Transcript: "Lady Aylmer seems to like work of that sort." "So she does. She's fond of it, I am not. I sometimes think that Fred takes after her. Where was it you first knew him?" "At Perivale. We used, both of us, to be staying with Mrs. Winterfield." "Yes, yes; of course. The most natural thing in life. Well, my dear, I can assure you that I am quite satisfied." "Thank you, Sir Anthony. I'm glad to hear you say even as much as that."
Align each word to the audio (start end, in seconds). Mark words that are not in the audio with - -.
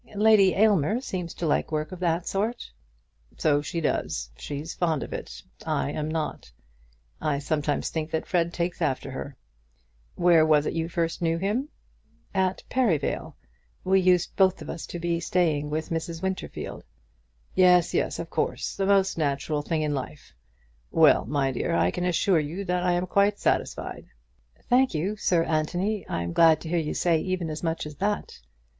"Lady 0.15 0.55
Aylmer 0.55 0.99
seems 0.99 1.31
to 1.35 1.45
like 1.45 1.71
work 1.71 1.91
of 1.91 1.99
that 1.99 2.25
sort." 2.27 2.71
"So 3.37 3.61
she 3.61 3.79
does. 3.79 4.31
She's 4.35 4.73
fond 4.73 5.03
of 5.03 5.13
it, 5.13 5.43
I 5.63 5.91
am 5.91 6.07
not. 6.09 6.51
I 7.21 7.37
sometimes 7.37 7.89
think 7.91 8.09
that 8.09 8.25
Fred 8.25 8.51
takes 8.51 8.81
after 8.81 9.11
her. 9.11 9.37
Where 10.15 10.43
was 10.43 10.65
it 10.65 10.73
you 10.73 10.89
first 10.89 11.21
knew 11.21 11.37
him?" 11.37 11.69
"At 12.33 12.63
Perivale. 12.67 13.35
We 13.83 13.99
used, 14.01 14.35
both 14.35 14.59
of 14.63 14.71
us, 14.71 14.87
to 14.87 14.97
be 14.97 15.19
staying 15.19 15.69
with 15.69 15.89
Mrs. 15.89 16.23
Winterfield." 16.23 16.83
"Yes, 17.53 17.93
yes; 17.93 18.17
of 18.17 18.27
course. 18.27 18.75
The 18.75 18.87
most 18.87 19.19
natural 19.19 19.61
thing 19.61 19.83
in 19.83 19.93
life. 19.93 20.33
Well, 20.89 21.25
my 21.27 21.51
dear, 21.51 21.75
I 21.75 21.91
can 21.91 22.05
assure 22.05 22.39
you 22.39 22.65
that 22.65 22.81
I 22.81 22.93
am 22.93 23.05
quite 23.05 23.37
satisfied." 23.37 24.07
"Thank 24.67 24.95
you, 24.95 25.15
Sir 25.17 25.43
Anthony. 25.43 26.07
I'm 26.09 26.33
glad 26.33 26.59
to 26.61 26.69
hear 26.69 26.79
you 26.79 26.95
say 26.95 27.19
even 27.19 27.51
as 27.51 27.61
much 27.61 27.85
as 27.85 27.97
that." 27.97 28.39